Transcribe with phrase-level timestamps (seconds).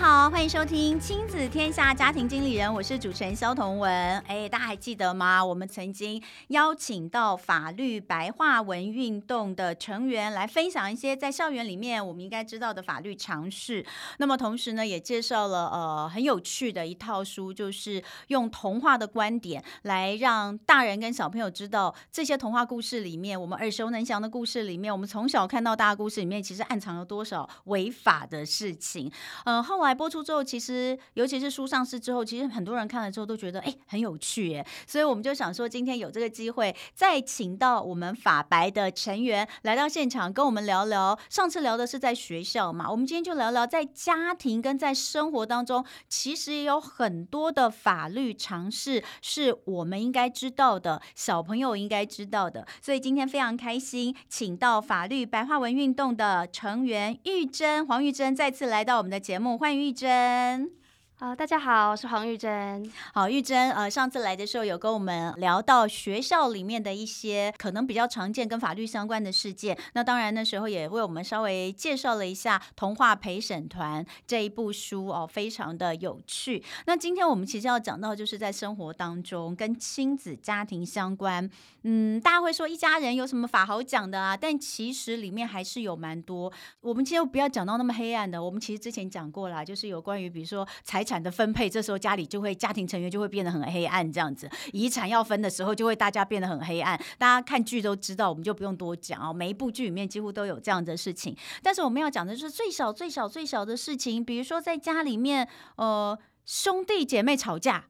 [0.00, 3.92] 好，欢迎收听《亲子天下家庭经理人》，我是主持人萧彤文。
[4.20, 5.44] 哎，大家还记得吗？
[5.44, 13.84] 我们曾经邀请到法律白话文运动的成员来分享一些在校园里面我们应该知道的法律常识。
[14.18, 29.10] 那么同时呢，也介绍了呃很有趣的一套书，就是用童话的观点来让大人跟小朋友知道这些童话故事里面我们耳熟能详的故事里面，我们从小看到大的故事里面，其实暗藏了多少违法的事情。
[29.44, 29.62] 嗯、呃。
[29.62, 41.18] 后来播出之后，其实尤其是书上市之后，其实很多人看了之后都觉得哎很有趣耶，所以我们就想说今天有这个机会，再请到我们法白的成员来到现场跟我们聊聊。
[41.28, 52.66] 上次聊的是在学校嘛，我们今天就聊聊在家庭跟在生活当中，其实也有很多的法律常识是我们应该知道的，小朋友应该知道的。
[52.82, 59.56] 所以今天非常开心，请到法律白话文运动的成员玉珍黄玉珍再次来到我们的节目。
[59.58, 60.77] 欢迎玉珍。
[61.18, 62.88] 啊、大家好，我是黄玉珍。
[63.12, 69.76] 好，玉珍，呃，上次来的时候有跟我们聊到学校里面的一些可能比较常见跟法律相关的事件。
[69.94, 76.62] 那当然那时候也为我们稍微介绍了一下《童话陪审团》这一部书哦，非常的有趣。
[76.86, 81.50] 那今天我们其实要讲到就是在生活当中跟亲子家庭相关。
[81.82, 84.36] 嗯，大家会说一家人有什么法好讲的啊？
[84.36, 86.52] 但其实里面还是有蛮多。
[86.80, 88.40] 我们今天不要讲到那么黑暗的。
[88.40, 94.48] 我们其实之前讲过啦，就是有关于比如说财产的分配，这时候家里就会家庭成员就会变得很黑暗，这样子。
[94.72, 97.00] 遗产要分的时候，就会大家变得很黑暗。
[97.16, 99.32] 大家看剧都知道，我们就不用多讲哦。
[99.32, 101.34] 每一部剧里面几乎都有这样的事情。
[101.62, 107.86] 但是我们要讲的就是最小、最小、最小的事情，比如说在家里面，呃，兄弟姐妹吵架，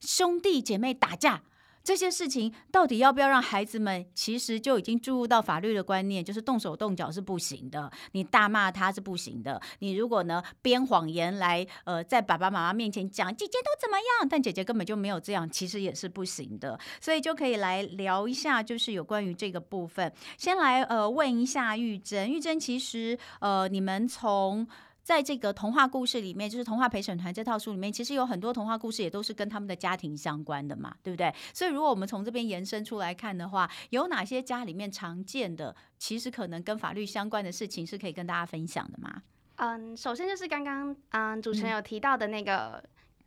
[0.00, 1.42] 兄弟姐妹打架。
[1.86, 4.04] 这些事情到底要不要让孩子们？
[4.12, 9.62] 其实就已经注入到法律的观念，就是动手动脚是不行的，你大骂他是不行的。
[9.78, 16.76] 你如果呢编谎言来，呃，在爸爸妈妈面前讲姐姐都怎么样，但姐姐根本就没有这样，其实也是不行的。
[17.00, 20.12] 所以就可以来聊一下，就是有关于这个部分。
[20.36, 24.66] 先来呃问一下玉珍，玉珍其实呃你们从。
[25.06, 31.32] 在这个童话故事里面，就是《童话陪审团》这套书里面，其实有很多童话故事也都是跟他们的家庭相关的嘛，对不对？
[31.54, 39.22] 所以如果我们从这边延伸出来看的话，有哪些家里面常见的，其实可能跟法律相关的事情是可以跟大家分享的吗？
[39.58, 42.82] 嗯，首先就是刚刚嗯主持人有提到的那个。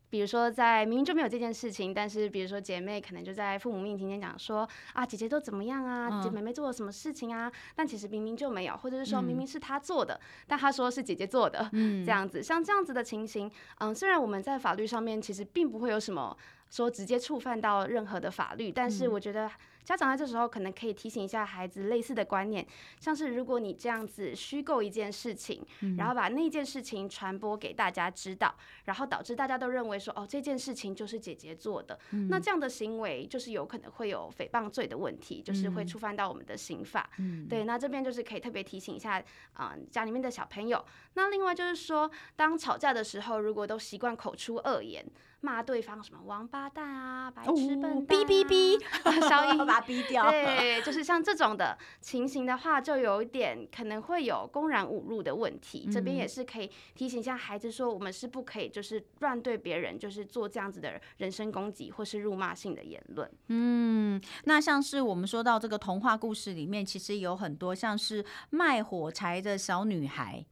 [0.09, 16.35] 嗯比如说，在明明就没有这件事情，但是比如说姐妹可能就在父母面前讲说啊，姐姐都怎么样啊，姐姐妹妹做了什么事情啊，但其实明明就没有，或者是说明明是她做的，但她说是姐姐做的，这样子，像这样子的情形，嗯，虽然我们在法律上面其实并不会有什么
[16.69, 19.49] 说直接触犯到任何的法律，但是我觉得。
[19.81, 22.63] 家长在这时候可能可以提醒一下孩子类似的观念，
[22.99, 25.65] 像是如果你这样子虚构一件事情，
[25.97, 28.53] 然后把那件事情传播给大家知道，
[28.85, 31.97] 然后导致大家都认为说哦，这件事情就是姐姐做的，
[32.29, 37.09] 那这样的行为就是有可能会有诽谤罪的问题，就是会触犯到我们的刑法。
[37.49, 39.19] 对，那这边就是可以特别提醒一下
[39.53, 40.85] 啊，家里面的小朋友。
[41.19, 45.05] 那另外就是说，当吵架的时候，如果都习惯口出恶言。
[45.41, 48.77] 骂对方什么王八蛋啊，白痴笨蛋，哔哔哔，
[49.29, 50.29] 消音 把它逼掉。
[50.29, 55.85] 对，就是像这种的情形的话，就有一点可能会有公然侮辱的问题。
[55.87, 63.31] 嗯、这边也是可以提醒一下孩子说，我们是不可以就是乱对别人就是做这样子的人身攻击或是辱骂性的言论。
[63.47, 70.45] 嗯，那像是我们说到这个童话故事里面，其实有很多像是卖火柴的小女孩。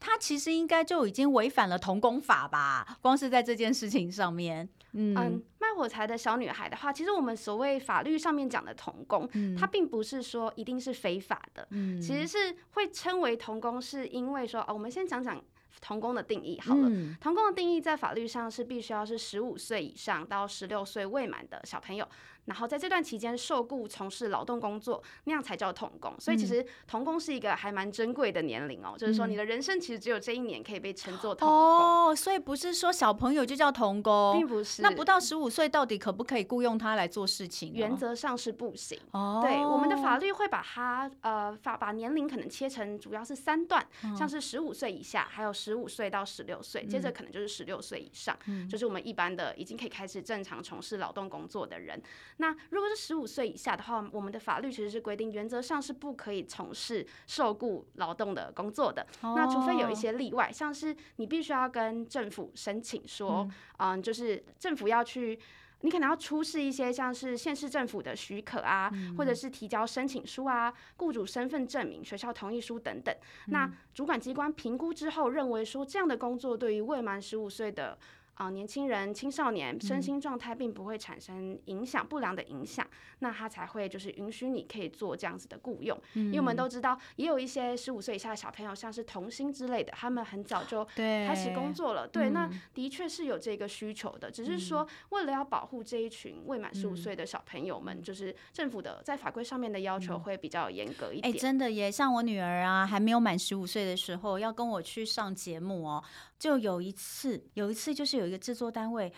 [0.00, 2.98] 他其实应该就已经违反了童工法吧？
[3.02, 15.38] 光是在这件事情上面，嗯，嗯，卖火柴的小女孩的话，其实我们所谓法律上面讲的童工，嗯，它并不是说一定是非法的，嗯，其实是会称为童工，是因为说，哦，我们先讲讲
[15.80, 16.88] 童工的定义好了。
[16.88, 22.06] 嗯，童工的定义在法律上是必须要是十五岁以上到十六岁未满的小朋友。
[22.46, 26.14] 然后在这段期间受雇从事劳动工作，那样才叫童工。
[26.18, 31.58] 所以其实童工是一个还蛮珍贵的年龄哦，嗯、就是说你的人生其实只有这一年可以被称作童工。
[31.58, 34.82] 哦，所以不是说小朋友就叫童工，并不是。
[34.82, 37.72] 那不到十五岁到底可不可以雇佣他来做事情？
[37.74, 38.98] 原则上是不行。
[39.12, 52.00] 哦，对，我们的法律会把它呃法把年龄可能切成主要是三段，嗯、像是十五岁以下，还有十五岁到十六岁，嗯、接着可能就是十六岁以上，嗯、就是我们一般的已经可以开始正常从事劳动工作的人。
[52.40, 59.06] 那如果是十五岁以下的话，我们的法律其实是规定，原则上是不可以从事受雇劳动的工作的。
[59.20, 63.46] 哦、那除非有一些例外，像是你必须要跟政府申请说，
[63.78, 65.38] 嗯，嗯，就是政府要去。
[65.82, 73.14] 你可能要出示一些像是县市政府的许可啊，嗯、或者是提交申请书啊、雇主身份证明、学校同意书等等。
[73.46, 77.96] 嗯、那主管机关评估之后，认为说这样的工作对于未满十五岁的。
[78.40, 82.86] 啊，年轻人、青少年身心状态并不会产生影响、不良的影响，
[83.18, 85.94] 那他才会就是允许你可以做这样子的雇佣。
[86.14, 92.08] 嗯因为我们都知道，也有一些十五岁以下的小朋友，像是童星之类的，他们很早就开始工作了。
[92.08, 101.34] 对，那的确是有这个需求的，只是说为了要保护这一群未满十五岁的小朋友们，就是政府的在法规上面的要求会比较严格一点。
[101.34, 106.02] 哎，真的耶，像我女儿啊，还没有满十五岁的时候，要跟我去上节目哦。
[106.38, 109.12] 就有一次，有一次就是有一个制作单位。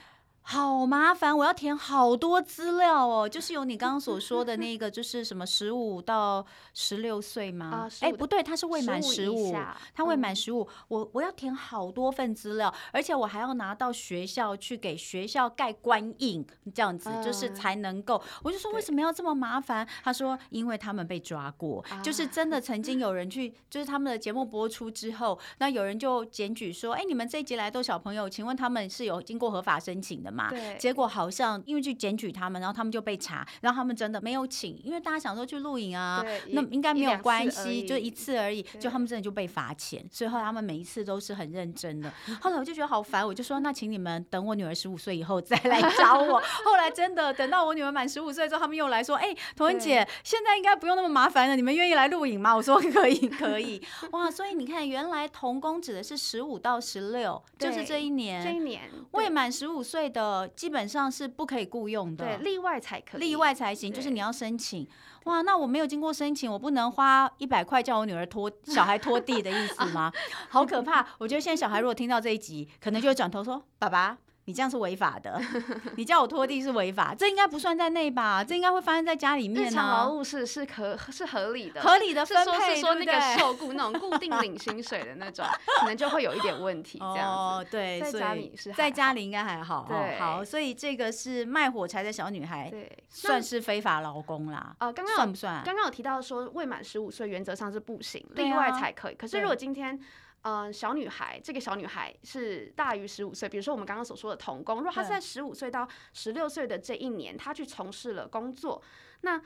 [0.44, 3.28] 好麻烦，我要填好多资料哦。
[3.28, 6.44] 就是有你刚刚所说的 那个，就是什么十五到
[6.74, 7.66] 十六岁吗？
[7.66, 9.54] 啊哎、呃，不对，他是未满十五，
[9.94, 10.68] 他未满十五。
[10.88, 16.44] 我我要填好多份资料，而且我还要拿到学校去给学校盖官印，
[16.74, 18.20] 这样子就是才能够。
[18.42, 19.86] 我就说为什么要这么麻烦？
[20.02, 30.48] 他说因为他们被抓过，就是真的曾经有人去，就是他们的节目播出之后，那有人就检举说，哎，你们这一集来都小朋友，请问他们是有经过合法申请的吗？
[30.50, 42.12] 对，结果好像因为去检举他们，然后他们就被查，然后他们真的没有请，因为大家想说去录影啊，那应该没有关系，就一次而已，就他们真的就被罚钱，所以后来他们每一次都是很认真的。
[42.40, 46.40] 后来我就觉得好烦，我就说那请你们等我女儿十五岁以后再来找我。
[46.64, 52.54] 后来真的等到我女儿满十五岁之后，他们又来说，哎，童文姐，现在应该不用那么麻烦了，你们愿意来录影吗？
[52.54, 53.82] 我说可以，可以。
[54.12, 60.21] 哇，所以你看，原来童工指的是十五到十六，就是这一年，这一年未满十五岁的。
[60.22, 64.86] 呃，基本上是不可以雇佣的，对，例外才可以，例外才行，就是你要申请。
[65.24, 70.12] 哇，那我没有经过申请，我不能花一百块叫我女儿拖小孩拖地的意思吗？
[70.48, 71.04] 好可怕！
[71.18, 75.40] 我觉得现在小孩如果听到这一集，可能就会转头说：“爸爸。”你这样是违法的，
[75.96, 78.42] 你叫我拖地是违法，这应该不算在内吧？
[78.42, 79.68] 这应该会发生在家里面呢。
[79.68, 85.46] 日常劳务是是可是合理的，合理的分配，是说，是说那个受雇那种固定领薪水的那种，
[85.80, 86.98] 可能就会有一点问题。
[86.98, 89.86] 这样子，哦，对，在家里是在家里应该还好。
[89.88, 94.74] 对，好，所以这个是卖火柴的小女孩，对，算是非法劳工啦。
[94.78, 95.62] 啊，刚刚算不算？
[95.64, 99.14] 刚刚有提到说未满十五岁原则上是不行，例外才可以。
[99.14, 100.00] 可是如果今天。
[100.42, 103.48] 嗯、呃，小女孩，这个小女孩是大于十五岁。
[103.48, 108.82] 比如说我们刚刚所说的童工，如果她是在十五岁到十六岁的这一年，她去从事了工作，
[109.22, 109.42] 那。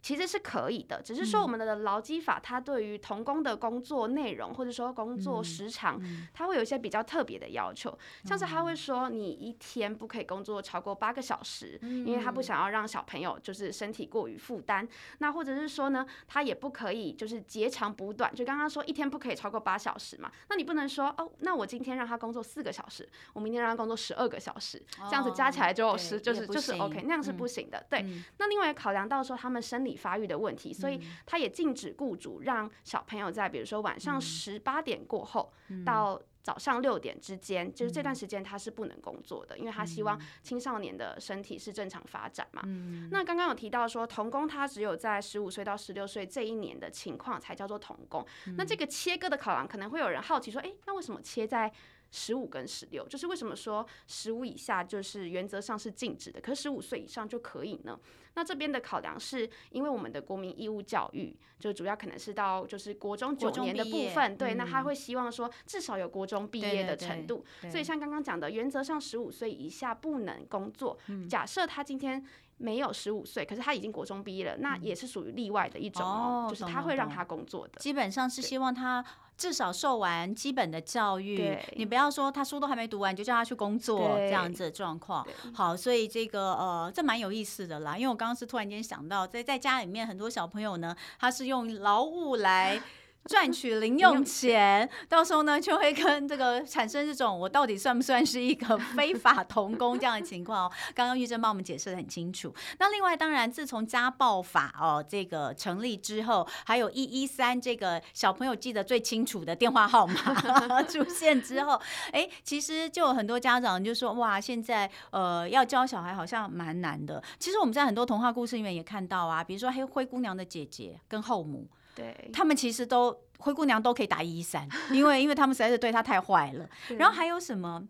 [0.00, 6.00] 其实是可以的，只是说我们的劳基法它对于童工的工作内容或者说工作时长，
[6.32, 14.86] 它会有一些比较特别的要求，像是他会说你一天不可以工作超过八个小时，因为他不想要让小朋友就是身体过于负担。
[15.18, 24.80] 那或者是说呢，他也不可以就是截长补短，就刚刚说一天不可以超过八小时嘛，那你不能说哦，那我今天让他工作四个小时，我明天让他工作十二个小时，
[25.10, 27.84] 这样子加起来就是就是就是 OK，那样是不行的。
[27.90, 28.06] 对，
[28.38, 29.87] 那另外也考量到说他们生理。
[29.96, 35.52] 发育的问题，所以他也禁止雇主让小朋友在比如说晚上十八点过后
[35.84, 42.62] 到早上六点之间，就是这段时间他是不能工作的，因为他希望青少年的身体是正常发展嘛。
[43.10, 48.24] 那刚刚有提到说童工他只有在十五岁到十六岁这一年的情况才叫做童工，
[48.56, 51.70] 那这个切割的考量，可能会有人好奇说，诶，那为什么切在？
[52.10, 57.98] 十五跟十六，就是为什么说十五以下就是原则上是禁止的，可是十五岁以上就可以呢？
[58.34, 70.98] 那这边的考量是因为我们的国民义务教育，就主要可能是到就是国中九年的部分，对，那他会希望说至少有国中毕业的程度，所以像刚刚讲的，原则上十五岁以下不能工作。
[71.28, 72.24] 假设他今天。
[72.58, 77.78] 没有十五岁，可是他已经国中毕业了，那也是属于例外的一种哦，就是他会让他工作的。
[77.80, 79.04] 基本上是希望他
[79.36, 85.26] 至少受完基本的教育，你不要说他书都还没读完，你就叫他去工作这样子的状况。
[85.54, 92.82] 好，所以这个呃，这蛮有意思的啦，因为我刚刚是突然间想到，在在家里面很多小朋友呢，他是用劳务来。
[93.28, 100.72] 赚取零用钱，到时候呢就会跟这个产生这种我到底算不算是一个非法童工这样的情况哦。
[100.94, 102.52] 刚刚玉珍帮我们解释的很清楚。
[102.78, 111.78] 那另外当然，自从家暴法哦这个成立之后，还有一一三这个小朋友记得最清楚的电话号码 出现之后，
[112.12, 117.22] 哎，其实就有很多家长就说哇，现在呃要教小孩好像蛮难的。
[117.38, 121.68] 其实我们在很多童话故事里面也看到啊，比如说黑灰姑娘的姐姐跟后母。
[121.98, 126.68] 对，他们其实都灰姑娘都可以打一一三，因为因为他们实在是对她太坏了。
[126.96, 127.82] 然后还有什么？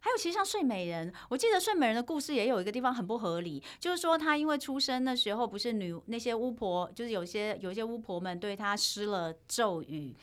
[0.00, 10.14] 还有其实像睡美人，我记得睡美人的故事也有一个地方很不合理，就是说她因为出生的时候不是女那些巫婆，就是有些有些巫婆们对她施了咒语。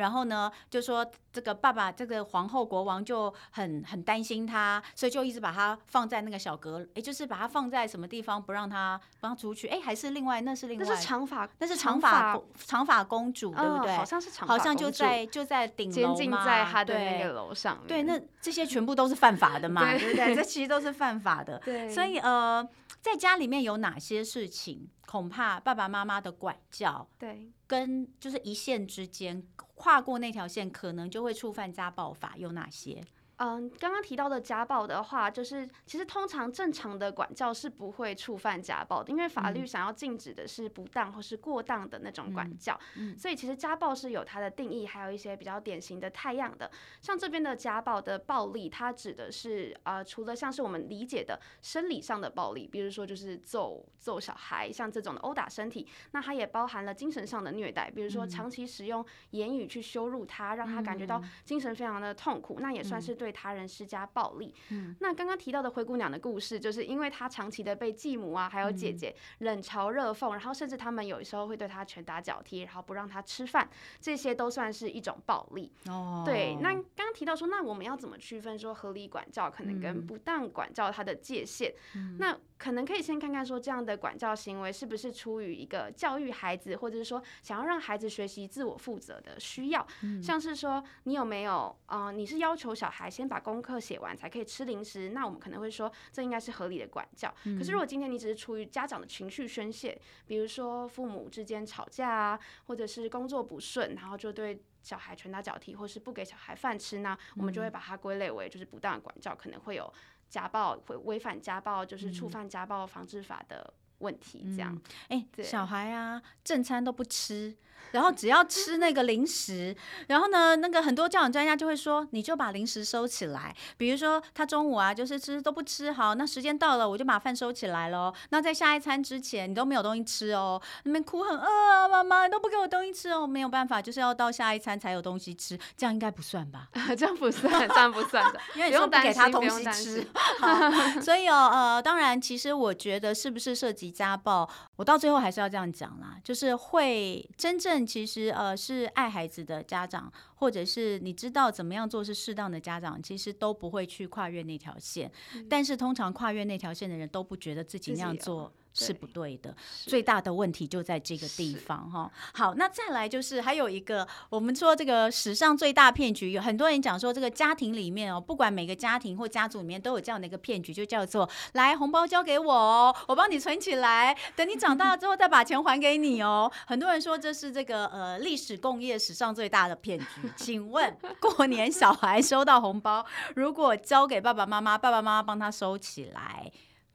[0.00, 13.96] 然后呢，就说这个爸爸，这个皇后国王就很很担心他，所以就一直把他放在那个小阁，哎，就是把他放在什么地方不让他不让出去，哎，还是另外那是另外那是长发，那是长发长发公主，对不对？
[13.96, 17.78] 好像是长发，好像就在就在顶楼嘛，在他的那个楼上。
[17.86, 20.34] 对，那这些全部都是犯法的嘛， 对不对？
[20.36, 21.58] 这其实都是犯法的。
[21.64, 22.66] 对，所以呃，
[23.00, 29.46] 在家里面有哪些事情，恐怕爸爸妈妈的管教，对，跟就是一线之间。
[29.74, 33.02] 跨过那条线，可能就会触犯家暴法，有哪些？
[33.42, 42.78] 嗯，刚刚提到的家暴的话，就是其实通常正常的管教是不会触犯家暴的，因为法律想要禁止的是不当或是过当的那种管教。
[42.98, 46.70] 嗯，所以其实家暴是有它的定义，还有一些比较典型的太样的。
[47.00, 63.29] 像这边的家暴的暴力，它指的是呃，除了像是我们理解的生理上的暴力，比如说就是揍揍小孩，像这种的殴打身体，那它也包含了精神上的虐待，比如说长期使用言语去羞辱他，让他感觉到精神非常的痛苦，那也算是对。
[63.30, 73.68] 他人施加暴力，嗯，那刚刚提到的灰姑娘的故事，就是因为她长期的被继母啊，还有姐姐冷嘲热讽，然后甚至他们有时候会对她拳打脚踢，然后不让她吃饭，
[74.00, 75.70] 这些都算是一种暴力。
[75.86, 76.56] 哦，对。
[76.60, 81.72] 那刚刚提到说，那我们要怎么区分说合理管教可能跟不当管教它的界限？
[81.94, 89.86] 嗯，那可能可以先看看说这样的管教行为是不是出于一个教育孩子，或者是说想要让孩子学习自我负责的需要，
[90.22, 97.32] 像是说你有没有，呃，你是要求小孩先把功课写完才可以吃零食，那我们可能会说这应该是合理的管教。
[97.44, 97.58] 嗯。
[97.58, 109.92] 可是如果今天你只是出于家长的情绪宣泄，比如说父母之间吵架啊，或者是工作不顺，然后就对小孩拳打脚踢，或是不给小孩饭吃呢，我们就会把它归类为就是不当的管教，可能会有
[110.28, 114.44] 家暴，会违反家暴，就是触犯家暴防治法的问题。
[114.54, 114.78] 这样，
[115.08, 117.56] 哎、嗯，小孩啊，正餐都不吃。
[117.92, 119.74] 然后只要吃那个零食，
[120.06, 123.52] 然后呢，那个很多教养专家就会说，你就把零食收起来。
[123.76, 128.14] 比如说他中午啊，就是吃都不吃，好，那时间到了，我就把饭收起来喽。
[128.28, 136.68] 那在下一餐之前，你都没有东西吃哦，你们哭很饿啊，妈妈你都不给我东西吃哦，没有办法，就是要到下一餐才有东西吃，这样应该不算吧？
[136.96, 140.06] 这样不算，这样不算的，因为你说不给他东西吃。
[140.38, 140.70] 好，
[141.02, 147.86] 所以哦，呃，当然，其实我觉得是不是涉及家暴，我到最后还是要这样讲啦，就是会真正。
[147.86, 155.10] 其实呃，是爱孩子的家长，或者是你知道怎么样做是适当的家长，其实都不会去跨越那条线。
[155.34, 155.46] 嗯。
[155.48, 158.52] 但是通常跨越那条线的人都不觉得自己那样做。
[158.72, 159.54] 是不对的，
[159.86, 162.10] 最大的问题就在这个地方哈。
[162.32, 176.50] 好，那再来就是还有一个，我们说这个史上最大骗局，有很多人讲说这个家庭里面哦，不管每个家庭或家族里面都有这样的一个骗局，就叫做来红包交给我哦，我帮你存起来，等你长大了之后再把钱还给你哦。
[176.66, 180.06] 很多人说这是这个呃历史共业史上最大的骗局。
[180.36, 186.50] 请问过年小孩收到红包，如果交给爸爸妈妈，爸爸妈妈帮他收起来。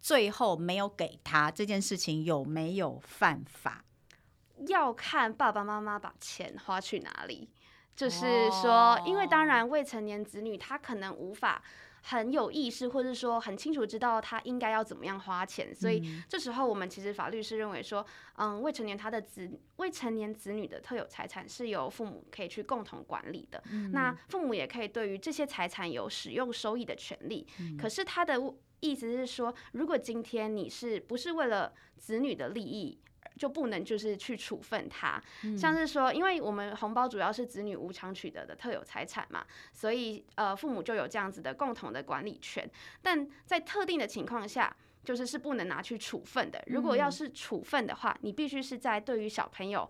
[0.05, 3.83] 最后没有给他这件事情有没有犯法？
[4.67, 7.49] 要看爸爸妈妈把钱花去哪里。
[7.95, 11.59] 就是说，因为当然未成年子女他可能无法
[12.03, 23.63] 很有意识，或者说很清楚知道他应该要怎么样花钱，所以这时候我们其实法律是认为说，嗯，未成年他的子未成年子女的特有财产是由父母可以去共同管理的。
[23.91, 27.47] 那父母也可以对于这些财产有使用收益的权利。
[27.75, 28.39] 可是他的。
[28.85, 32.99] 意思是说，如果今天你是不是为了子女的利益，
[33.37, 35.21] 就不能就是去处分他。
[35.43, 35.57] 嗯。
[35.57, 42.69] 像是说，因为我们红包主要是子女无偿取得的特有财产嘛，所以呃父母就有这样子的共同的管理权。
[43.01, 46.63] 但在特定的情况下，就是是不能拿去处分的。
[46.67, 49.89] 如果要是处分的话，你必须是在对于小朋友。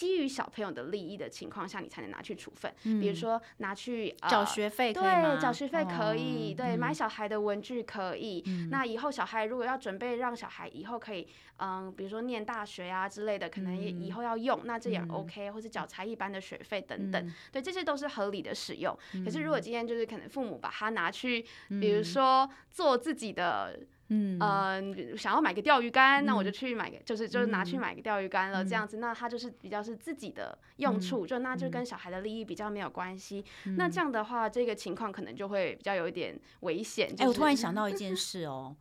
[0.00, 2.72] 基于小朋友的利益的情况下，你才能拿去处分。
[2.84, 8.70] 嗯、比如说拿去缴、呃、学费，对，缴学费可以，哦、对、嗯，买小孩的文具可以、嗯。
[8.70, 11.28] 那以后小孩如果要准备让小孩以后可以，
[11.58, 19.22] 嗯，比如说念大学啊之类的，可能也以后要用，嗯、那这也 OK，、嗯、或者缴才艺班的学费等等、嗯，对，这些都是合理的使用、嗯。
[19.22, 23.78] 可是如果今天就是可能父母把它拿去，嗯、比如说做自己的。
[24.10, 33.76] 嗯呃，想要买个钓鱼竿、嗯，那我就去买个，就是就是拿去买个钓鱼竿了，这样子、嗯，那他就是比较是自己的用处，嗯、就那就跟小孩的利益比较没有关系、嗯。
[33.76, 37.08] 那这样的话，这个情况可能就会比较有一点危险。
[37.18, 38.76] 哎、我突然想到一件 事哦。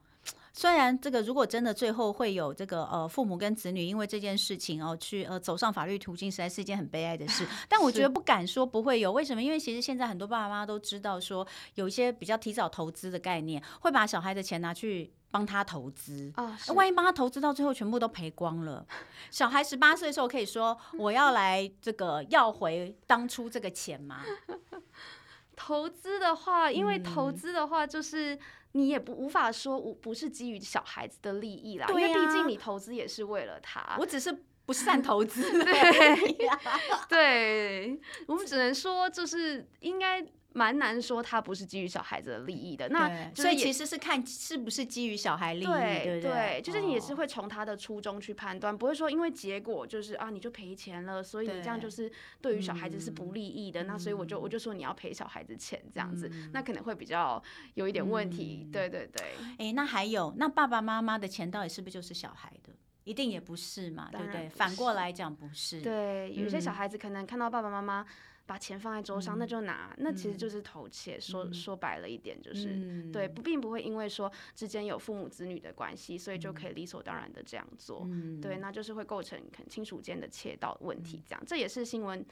[0.60, 7.48] 虽然这个如果真的最后会有这个呃父母跟子女因为这件事情哦去呃走上法律途径，实在是一件很悲哀的事。
[7.70, 9.42] 但我觉得不敢说不会有，为什么？
[9.42, 16.60] 因为其实现在很多爸爸妈妈都知道说有一些比较提早投资的概念，会把小孩的钱拿去帮他投资啊。
[16.76, 18.86] 万一帮他投资到最后全部都赔光了，
[19.32, 24.26] 小孩十八岁的时候可以说 我要来这个要回当初这个钱吗？
[25.56, 28.38] 投资的话，因为投资的话，就是
[28.74, 33.96] 你也不无法说无不是基于小孩子的利益啦，因为毕竟你投资也是为了他。
[34.00, 36.38] 我只是不善 投资，对，
[37.10, 40.26] 对，我们只能说就是应该。
[40.60, 42.90] 蛮难说，他不是基于小孩子的利益的。
[42.90, 52.12] 那所以其实是看是不是基于小孩利益，对对，对，对，就是你也是会从他的初衷去判断，哦，不会说因为结果就是啊你就赔钱了，所以你这样就是
[52.42, 53.86] 对于小孩子是不利益的。
[53.86, 57.42] 那所以我就我就说你要赔小孩子钱这样子，嗯，那可能会比较
[57.76, 58.66] 有一点问题。
[58.66, 59.26] 嗯，对对对。
[59.60, 62.74] 哎，欸，那还有那爸爸妈妈的钱到底是不是就是小孩的？
[63.06, 64.50] 一定也不是嘛，对不对？
[64.50, 65.82] 反过来讲不是。
[65.82, 68.06] 对，有些小孩子可能看到爸爸妈妈。
[68.50, 71.22] 把钱放在桌上，嗯，那就拿，那其实就是偷窃，嗯。
[71.22, 78.08] 说说白了一点，就是，嗯，对，不并不会因为说之间有父母子女的关系，所以就可以理所当然的这样做。
[78.10, 81.22] 嗯，对，那就是会构成可能亲属间的窃盗问题。
[81.28, 82.26] 这样，嗯，这也是新闻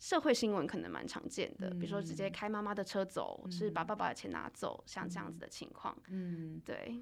[0.00, 5.96] 社会新闻可能蛮常见的，嗯，比如说直接开妈妈的车走，嗯，是把爸爸的钱拿走，像这样子的情况。
[6.08, 7.00] 嗯，对。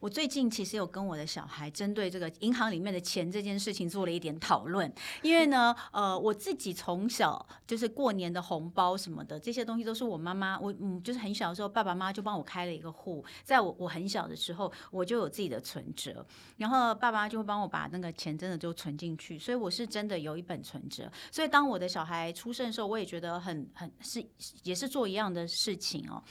[0.00, 16.26] 我最近其实有跟我的小孩针对这个银行里面的钱这件事情做了一点讨论，因为呢，呃，我自己从小就是过年的红包什么的这些东西都是我妈妈，我嗯，就是很小的时候，爸爸妈妈就帮我开了一个户，在我我很小的时候，我就有自己的存折，
[16.58, 24.22] 然后爸爸就会帮我把那个钱真的就存进去，所以我是真的有一本存折，所以当我的小孩出生的时候，我也觉得很很是
[24.64, 26.22] 也是做一样的事情哦。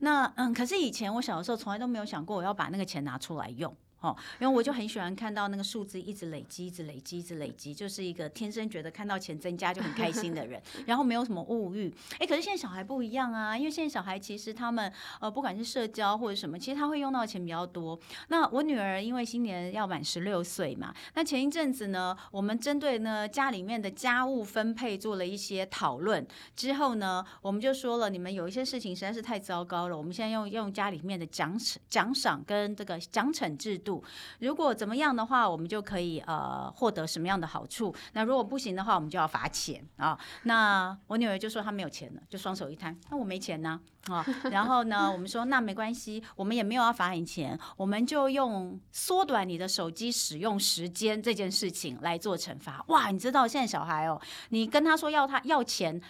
[0.00, 3.76] 那嗯，可是以前我小的时候从来都没有想过我要把那个钱拿拿出来用。
[4.02, 11.92] 哦，因为我就很喜欢看到那个数字一直累积，一直累积，一直累积，就是一个天生觉得看到钱增加就很开心的人， 然后没有什么物欲。
[12.18, 17.98] 哎，可是现在小孩不一样啊，因为现在小孩其实他们呃，不管是社交或者什么，其实他会用到的钱比较多。
[18.28, 33.91] 那我女儿因为今年要满十六岁嘛，那前一阵子呢，我们针对呢家里面的家务分配做了一些讨论之后呢，我们就说了，你们有一些事情实在是太糟糕了，我们现在用用家里面的奖赏奖赏跟这个奖惩制度。
[34.38, 37.92] 如果怎么样的话，我们就可以呃获得什么样的好处？
[38.12, 40.16] 那如果不行的话，我们就要罚钱啊。
[40.44, 44.24] 那我女儿就说她没有钱了，就双手一摊，那我没钱呢啊。
[44.52, 52.84] 然后呢，我们说那没关系，我们也没有要罚你钱，我们就用缩短你的手机使用时间这件事情来做惩罚。
[52.88, 56.00] 哇，你知道现在小孩哦，你跟他说要他要钱，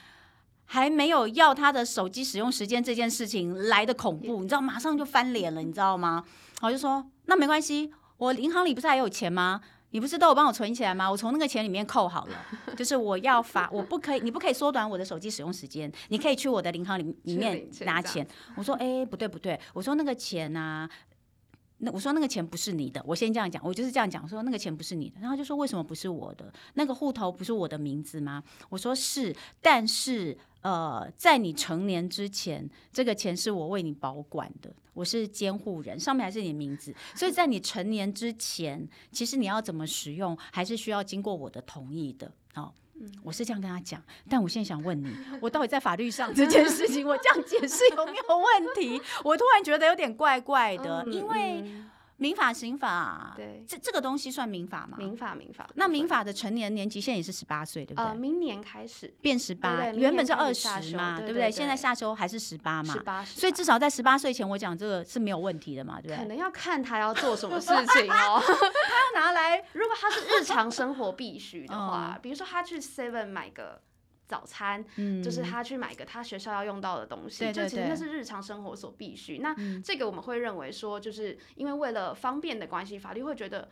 [0.64, 6.24] 还没有要他的手机使用时间这件事情来的恐怖，你知道马上就翻脸了，你知道吗？
[6.68, 9.60] 我就说那没关系，我银行里不是还有钱吗？
[9.90, 11.10] 你不是都有帮我存起来吗？
[11.10, 12.36] 我从那个钱里面扣好了。
[12.74, 15.92] 就是我要罚，我不可以，你不可以缩短我的手机使用时间。
[16.08, 18.26] 你可以去我的银行里里面拿钱。
[18.54, 20.88] 我说，哎，不对不对，我说那个钱啊，
[21.82, 23.02] 那我说那个钱不是你的。
[23.06, 25.20] 我先这样讲，我就是这样讲，说那个钱不是你的。
[25.20, 26.52] 然后就说为什么不是我的？
[26.74, 28.42] 那个户头不是我的名字吗？
[28.70, 30.38] 我说是，但是。
[30.62, 42.30] 呃，在你成年之前，这个钱是我为你保管的，我是监护人，上面还是你的名字，所以在你成年之前，其实你要怎么使用，还是需要经过我的同意的。
[42.54, 42.72] 好、
[43.06, 45.08] 哦，我是这样跟他讲，但我现在想问你，
[45.40, 49.00] 我到底在法律上 这件事情，我这样解释有没有问题？
[49.24, 51.64] 我突然觉得有点怪怪的，因为。
[52.22, 54.96] 民法、刑法，对，这这个东西算民法吗？
[54.96, 55.68] 民法，民法。
[55.74, 58.06] 那民法的成年年纪现在也是十八岁，对不对？
[58.06, 61.50] 呃，明年开始变十八，原本是二十嘛，对不对？
[61.50, 62.94] 现在下修还是十八嘛？
[62.94, 66.16] 十八，所以至少在十八岁前，我讲这个是没有问题的嘛，对不对？
[66.18, 68.40] 可能要看他要做什么事情哦。
[68.46, 73.82] 他要拿来，如果他是日常生活必须的话， 比如说他去 Seven 买个。
[74.32, 79.38] 早餐，嗯，就是他去买个他学校要用到的东西，对对对，就其实那是日常生活所必须。
[79.38, 83.68] 那这个我们会认为说，就是因为为了方便的关系，法律会觉得。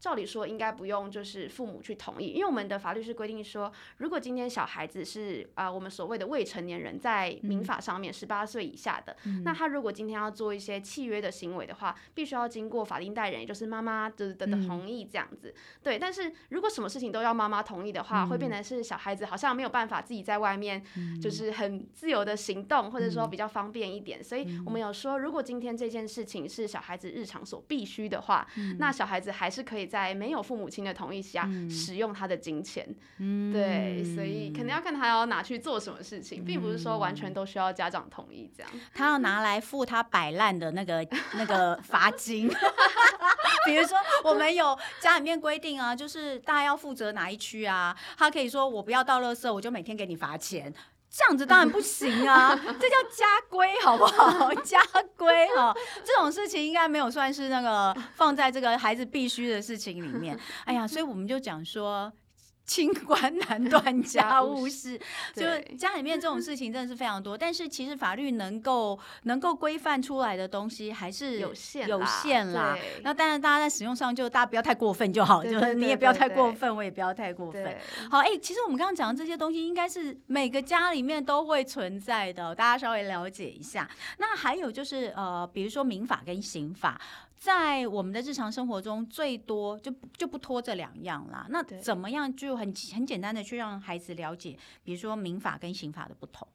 [0.00, 15.54] 照理说应该不用，就是父母去同意，因为我们的法律是规定说，如果今天小孩子是啊、呃，我们所谓的未成年人，在民法上面十八岁以下的、嗯，那他如果今天要做一些契约的行为的话，必须要经过法定代理人，也就是妈妈的的同意这样子。
[15.82, 20.82] 对，但是如果什么事情都要妈妈同意的话，会变成是小孩子好像没有办法自己在外面
[21.20, 24.24] 就是很自由的行动，或者说比较方便一点。
[24.24, 29.89] 所以我们有说，如果今天这件事情是小孩子日常所必须的话，那小孩子还是可以。
[29.90, 32.86] 在没有父母亲的同意下使用他的金钱。
[33.18, 38.70] 嗯，对，所以肯定要看他要拿去做什么事情，并不是说完全都需要家长同意这样。
[38.94, 42.48] 他要拿来付他摆烂的那个那个 罚金，
[43.66, 50.72] 比如说我们有家里面规定啊，就是大家要负责哪一区啊，他可以说我不要倒垃圾，我就每天给你罚钱。
[51.10, 54.54] 这样子当然不行啊， 这叫家规好不好？
[54.62, 54.80] 家
[55.16, 60.38] 规哈，这种事情应该没有算是那个放在这个孩子必须的事情里面。
[60.64, 62.12] 哎呀，所以我们就讲说。
[62.70, 64.96] 清官难断家 务事，
[65.34, 67.36] 就是家里面这种事情真的是非常多。
[67.36, 72.78] 但是其实法律能够能够规范出来的东西还是有限有限啦。
[73.02, 77.76] 那当然大家在使用上就大家不要太过分就好，就是你也不要太过分，我也不要太过分。
[78.08, 83.90] 好，哎，其实我们刚刚讲的这些东西，应该是每个家里面都会存在的，大家稍微了解一下。
[84.18, 87.00] 那还有就是呃，比如说民法跟刑法。
[87.40, 91.46] 在我们的日常生活中，最多就就不拖这两样啦。
[91.48, 96.46] 那怎么样就很很简单的去让孩子了解，比如说民法跟刑法的不同？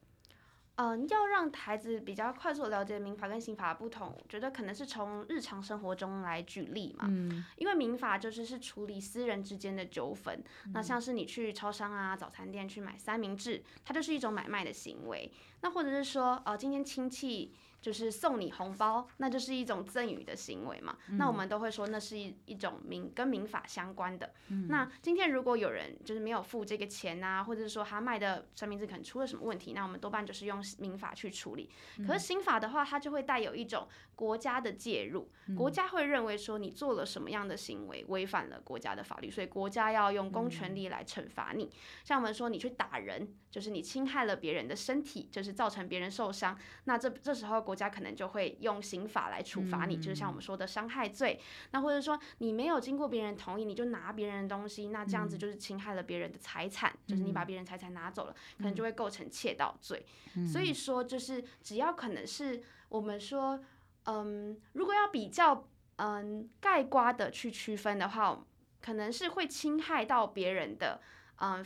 [0.75, 7.05] 嗯，要让孩子比较快速了解民法跟刑法的不同，我觉得可能是从日常生活中来举例嘛。
[7.09, 15.31] 嗯，因为民法就是是处理私人之间的纠纷，嗯，那像是你去超商啊、早餐店去买三明治，它就是一种买卖的行为。
[15.61, 17.55] 那或者是说，哦，今天亲戚。
[17.85, 20.97] 就是送你红包，那就是一种赠与的行为嘛。
[21.07, 24.33] 嗯、那我们都会说，那是一一种民跟民法相关的。
[24.47, 31.69] 嗯、那今天如果有人就是没有付这个钱啊，或者是说他卖的三明治可能出了什么问题，那我们多半就是用民法去处理。
[32.07, 41.65] 可是刑法的话，它就会带有一种国家的介入，嗯、国家会认为说你做了什么样的行为违反了国家的法律，所以国家要用公权力来惩罚你。
[41.65, 41.71] 嗯、
[42.03, 51.39] 像我们说你去打人，就是你侵害了别人的身体，就是造成别人受伤，那这这时候国家可能就会用刑法来处罚你，嗯、就是像我们说的伤害罪。
[51.71, 60.05] 那或者说你没有经过别人同意，你就拿别人的东西，那这样子就是侵害了别人的财产，嗯、就是你把别人财产拿走了，可能就会构成窃盗罪。
[60.35, 63.61] 嗯、所以说，就是只要可能是我们说。
[64.07, 68.45] 嗯，如果要比较嗯概括的去区分的话，
[68.79, 71.01] 可能是会侵害到别人的
[71.37, 71.65] 嗯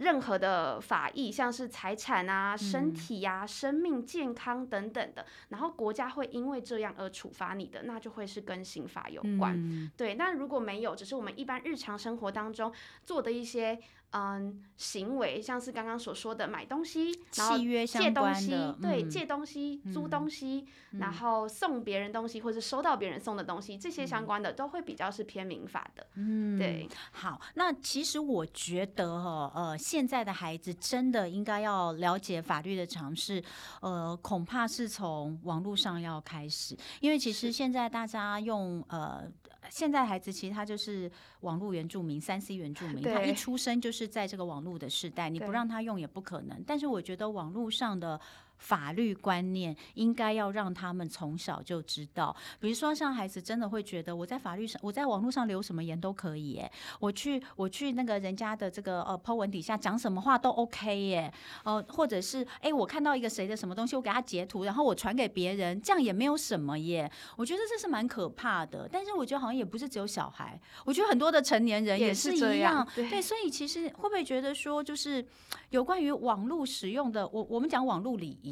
[0.00, 9.54] 任何的法益，像是财产啊、身体呀、生命健康等等的，然后国家会因为这样而处罚你的，那就会是跟刑法有关。
[9.56, 12.72] 嗯、对，那如果没有，只是我们一般日常生活当中
[13.04, 13.78] 做的一些。
[14.12, 18.50] 嗯，行为像是刚刚所说的买东西，然后借东西，
[18.82, 26.04] 对，借东西、租东西，然后送别人东西，或者收到别人送的东西，这些相关的都会比较是偏民法的。
[26.16, 26.88] 嗯，对。
[27.12, 33.40] 好，那其实我觉得哈，呃，现在的孩子真的应该要了解法律的常识，
[33.80, 39.30] 呃，恐怕是从网络上要开始，因为其实现在大家用呃。
[39.70, 46.62] 现在孩子其实他就是网络原住民，三 C 原住民，他一出生就是在这个网络的时代，你不让他用也不可能。
[46.66, 48.20] 但是我觉得网络上的。
[48.60, 56.70] 法律观念应该要让他们从小就知道，比如说像孩子真的会觉得我在法律上，我在网络上留什么言都可以耶，
[57.00, 61.32] 我去我去那个人家的这个呃 po 文底下讲什么话都 OK 耶，
[61.64, 67.10] 呃或者是哎我看到一个谁的什么东西，我给他截图，然后我传给别人，这样也没有什么耶。
[67.36, 75.26] 我觉得这是蛮可怕的，但是我觉得好像也不是只有小孩，我觉得很多的成年人也是一样，对，对，所以其实会不会觉得说就是
[75.70, 78.49] 有关于网络使用的，我我们讲网络礼仪。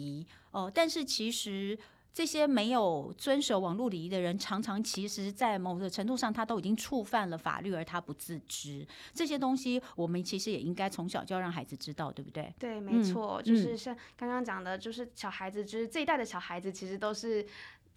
[0.51, 1.79] 哦，但是其实
[2.13, 8.87] 这些没有遵守网络礼仪的人，常常其实，在某个程度上，他都已经触犯了法律，而他不自知。
[9.13, 12.53] 这些东西，我们其实也应该从小就要让孩子知道，对不对？
[12.59, 17.47] 对，没错，嗯、就是像刚刚讲的，就是小孩子，就是这一代的小孩子，其实都是。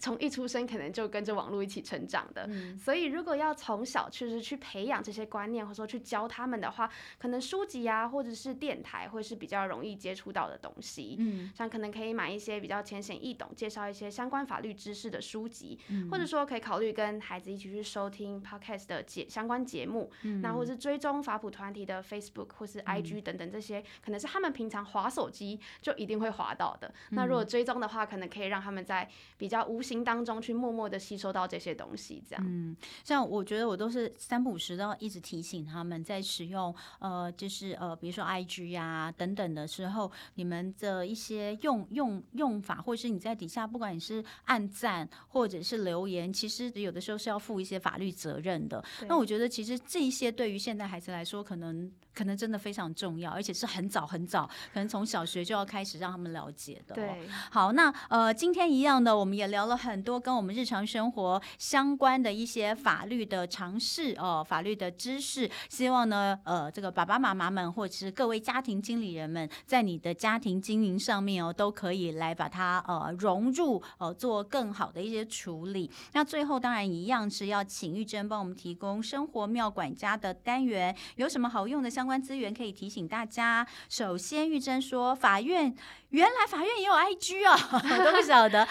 [0.02, 11.16] 从一出生可能就跟着网络一起成长的，嗯、所以如果要从小确实去培养这些观念，或者说去教他们的话，可能书籍啊，或者是电台会是比较容易接触到的东西。
[11.20, 26.88] 嗯，像可能可以买一些比较浅显易懂、介绍一些相关法律知识的书籍，嗯、或者说可以考虑跟孩子一起去收听 podcast 的节相关节目，嗯、然后或是追踪法普团体的 Facebook 或是 IG 等等这些，嗯、可能是他们平常滑手机就一定会滑到的。
[27.12, 32.46] 嗯、那如果追踪的话，可能可以让他们在比较无心当中去默默的吸收到这些东西，这样。
[32.48, 32.74] 嗯，
[33.04, 48.82] 像我觉得我都是三不五时都要一直提醒他们在使用呃，就是呃，比如说 IG 呀、啊、等等的时候，你们的一些用用用法，或者是你在底下，不管你是按赞或者是留言，其实有的时候是要负一些法律责任的。
[49.10, 51.92] 那我觉得其实这一些对于现在孩子来说，可能。
[52.14, 56.94] 可能真的非常重要，而且是很早很早，可能从小学就要开始让他们了解的。
[56.94, 65.50] 对，好，那呃，今天一样的，我们也聊了很多跟我们日常生活相关的一些法律的常识哦，法律的知识。
[65.70, 75.90] 希望呢，呃，这个爸爸妈妈们或者是各位家庭经理人们，在你的家庭经营上面哦，都可以来把它呃融入，呃，做更好的一些处理。
[76.14, 83.66] 那最后当然一样是要请玉珍帮我们提供生活妙管家的单元，有什么好用的相关资源可以提醒大家？
[83.90, 85.76] 首先，玉珍说法院。
[86.12, 88.68] 原来法院也有 IG 啊，我都不晓得。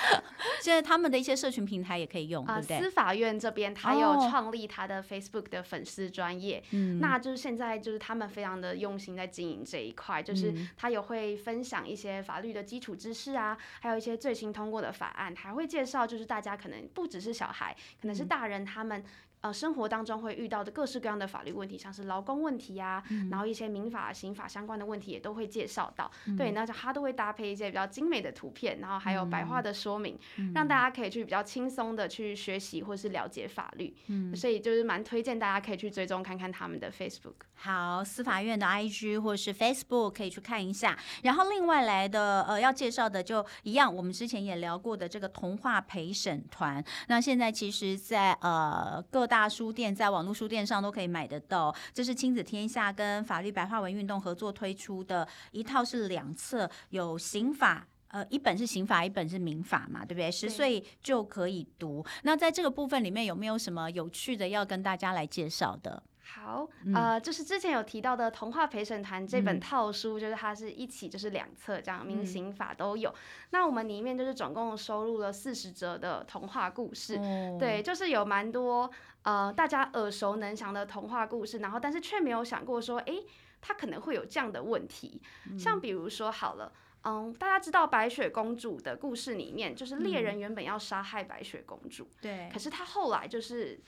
[0.61, 2.81] 现在他们的一些社群平台也可以用，对不对？
[2.81, 19.03] 司法院这边他有创立他的 Facebook 的粉丝专业，嗯，那就是现在就是他们非常的用心在经营这一块，就是他也会分享一些法律的基础知识啊，还有一些最新通过的法案，还会介绍就是大家可能不只是小孩，可能是大人他们。
[19.41, 26.11] 呃，生活当中会遇到的各式各样的法律问题，像是劳工问题呀、啊嗯，然后一些民法、刑法相关的问题也都会介绍到。
[26.27, 33.97] 嗯、对，那就他都会搭配一些比较精美的图片，然后还有白话的说明，嗯、让大家可以去比较轻松的去学习或是了解法律。
[34.09, 37.35] 嗯，所以就是蛮推荐大家可以去追踪看看他们的 Facebook。
[37.55, 40.99] 好，司法院的 IG 或是 Facebook 可以去看一下。
[41.23, 46.83] 然后另外来的呃要介绍的就一样，我们之前也聊过的这个童话陪审团。
[47.09, 60.29] 那现在其实在呃各大书店在网络书店上都可以买得到，这是亲子天下跟法律白话文运动合作推出的一套，是两册，有刑法，呃，一本是刑法，一本是民法嘛，对不对？
[60.33, 62.05] 十岁就可以读。
[62.25, 66.03] 那在这个部分里面有没有什么有趣的要跟大家来介绍的？
[66.33, 73.13] 好，呃，就是之前有提到的《童话陪审团》这本套书，就是它是一起就是两册这样，民刑法都有。
[73.51, 77.17] 那我们里面就是总共收录了四十则的童话故事，
[77.59, 78.89] 对，就是有蛮多
[79.23, 83.15] 呃大家耳熟能详的童话故事，然后但是却没有想过说，哎，
[83.61, 85.21] 它可能会有这样的问题。
[85.59, 93.81] 像比如说好了，嗯，大家知道白雪公主的故事里面，就是猎人原本要杀害白雪公主，对，可是他后来就是。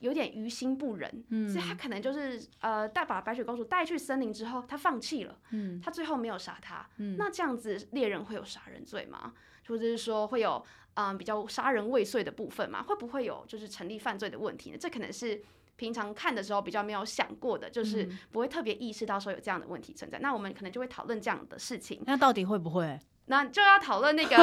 [0.00, 9.32] 有点于心不忍，嗯，所以他可能就是呃带把白雪公主带去森林之后，他放弃了，嗯，他最后没有杀她，嗯，那这样子猎人会有杀人罪吗？
[9.66, 12.82] 或者是说会有嗯、呃、比较杀人未遂的部分吗？
[12.82, 14.78] 会不会有就是成立犯罪的问题呢？
[14.78, 15.42] 这可能是
[15.76, 20.18] 平常看的时候比较没有想过的，就是不会特别意识到说有这样的问题存在。
[20.20, 22.02] 那我们可能就会讨论这样的事情。
[22.06, 22.98] 那到底会不会？
[23.26, 24.36] 那就要讨论那个。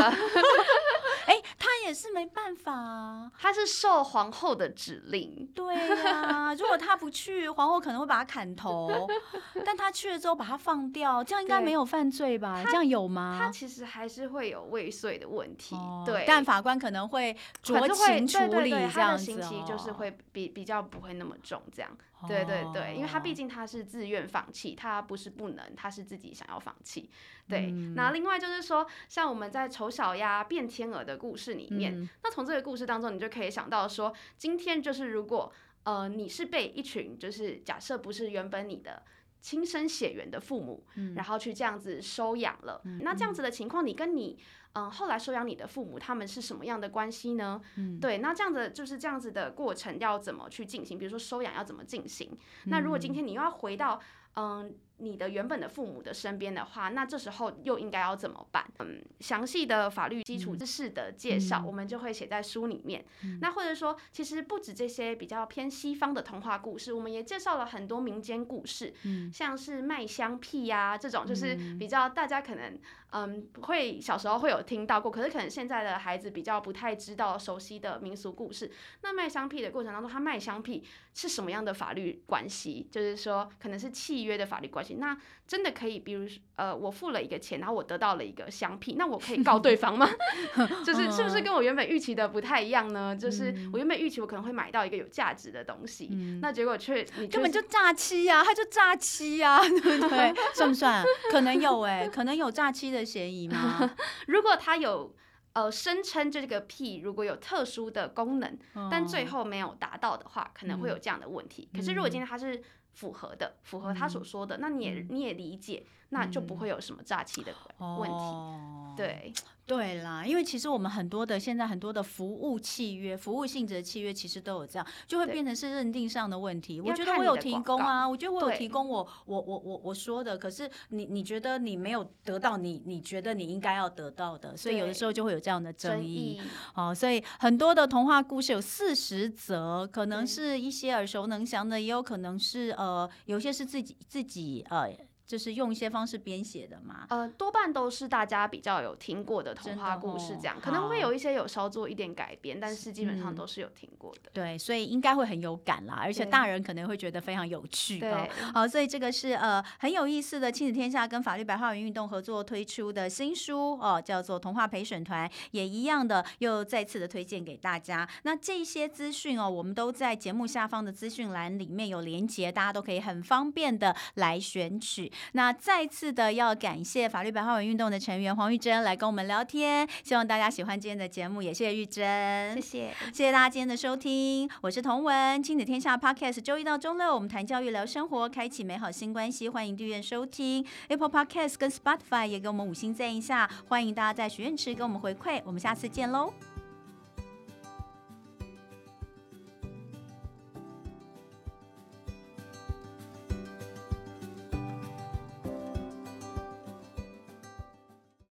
[1.85, 5.49] 也是没办法啊，他是受皇后的指令。
[5.53, 9.07] 对呀、啊， 如果他不去，皇后可能会把他砍头。
[9.65, 12.63] 但他去了之后把他放掉，这样应该没有犯罪吧？
[12.65, 13.37] 这样有吗？
[13.39, 15.75] 他其实还是会有未遂的问题。
[15.75, 21.91] 哦、对，但法官可能会酌情处理，对对对，他的刑期就是会比比较不会那么重，这样。
[22.27, 27.09] 对对对，因为他毕竟他是自愿放弃，他不是不能，他是自己想要放弃。
[27.47, 39.03] 对，那、嗯、另外就是说，像我们在丑小鸭变天鹅的故事里面，嗯、那从这个故事当中，你就可以想到说，今天就是如果呃你是被一群就是假设不是原本你的
[39.45, 44.39] 亲生血缘的父母、嗯，然后去这样子收养了、嗯，那这样子的情况，你跟你
[44.73, 47.61] 嗯后来收养你的父母，他们是什么样的关系呢？
[47.75, 50.97] 嗯，对，那这样子就是这样子的过程要怎么去进行？
[50.97, 52.35] 比如说收养要怎么进行？
[52.65, 54.01] 那如果今天你又要回到
[54.33, 54.75] 嗯。
[54.97, 58.65] 你的原本的父母的身边的话，那这时候又应该要怎么办？
[58.79, 63.03] 嗯，详细的法律基础知识的介绍，嗯，我们就会写在书里面。
[63.23, 63.39] 嗯。
[63.41, 72.79] 那或者说，其实不止这些比较偏西方的童话故事，我们也介绍了很多民间故事，嗯，像是卖香屁呀，啊，这种，就是比较大家可能
[73.11, 78.71] 嗯会小时候会有听到过，可是可能现在的孩子比较不太知道熟悉的民俗故事。
[79.01, 82.87] 那卖香屁的过程当中，他卖香屁是什么样的法律关系？
[82.89, 84.84] 就是说，可能是契约的法律关系。
[84.93, 85.17] 那
[85.47, 90.07] 真的可以，比如呃，我付了一个钱，然后我得到了一个香屁，那我可以告对方吗？
[90.85, 93.15] 就是是不是跟我原本预期的不太一样呢？
[93.15, 100.33] 就是我原本预期我可能会买到一个有价值的东西，嗯、那结果却你根本就诈欺呀，他就诈欺呀， 对不对？
[100.53, 101.03] 算不算？
[101.31, 103.95] 可能有哎、欸，可能有诈欺的嫌疑吗？
[104.27, 105.15] 如果他有
[105.53, 108.57] 呃声称这个屁如果有特殊的功能，
[108.91, 111.69] 但最后没有达到的话，可能会有这样的问题。
[111.73, 112.61] 嗯、可是如果今天他是
[112.95, 115.85] 符合的，符合他所说的，嗯、那你也你也理解。
[116.09, 117.51] 那就不会有什么诈欺的
[117.99, 119.33] 问题，哦、对
[119.67, 126.79] 对啦，因为其实我们很多的现在很多的服务契约、服务性质的契约，其实都有这样，就会变成是认定上的问题。
[126.79, 136.39] 我觉得我有提供啊，我觉得我有提供我我我我我说的，可是你你觉得你没有得到你你觉得你应该要得到的，所以有的时候就会有这样的争议。
[136.75, 144.95] 哦，所以很多的童话故事有四十则，可能是一些耳熟能详的，也有可能是呃有些是自己自己呃。
[145.25, 147.05] 就是用一些方式编写的吗？
[147.09, 154.29] 呃，多半都是大家比较有听过的童话故事，这样、哦、可能会有一些有稍做一点改编，但是基本上都是有听过的。
[154.29, 157.99] 嗯、对，所以应该会很有感啦，而且大人可能会觉得非常有趣。
[157.99, 168.07] 对，哦、好，所以这个是呃很有意思的亲子天下跟法律白话文运动合作推出的新书哦，叫做《童话陪审团》，也一样的又再次的推荐给大家。
[168.23, 175.11] 那这些资讯哦，我们都在节目下方的资讯栏里面有连结，大家都可以很方便的来选取。
[175.33, 190.65] 那再次的要感谢法律白话文运动的成员黄玉珍来跟我们聊天，希望大家喜欢今天的节目，也谢谢玉珍，谢谢，谢谢大家今天的收听，我是童文，亲子天下 Podcast，周一到周六我们谈教育聊生活，开启美好新关系，欢迎订阅收听。
[190.87, 196.54] Apple Podcast 跟 Spotify，也给我们五星赞一下，欢迎大家在许愿池给我们回馈，我们下次见喽。